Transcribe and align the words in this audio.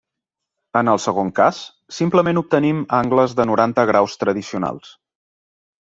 En 0.79 0.87
el 0.93 1.01
segon 1.03 1.29
cas, 1.41 1.59
simplement 1.99 2.41
obtenim 2.43 2.81
angles 3.03 3.39
de 3.41 3.49
noranta 3.53 3.89
graus 3.95 4.21
tradicionals. 4.25 4.95